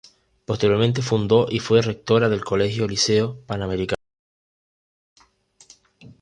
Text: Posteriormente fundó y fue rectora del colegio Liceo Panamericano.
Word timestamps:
Posteriormente 0.45 1.03
fundó 1.03 1.45
y 1.47 1.59
fue 1.59 1.83
rectora 1.83 2.27
del 2.27 2.43
colegio 2.43 2.87
Liceo 2.87 3.37
Panamericano. 3.45 4.01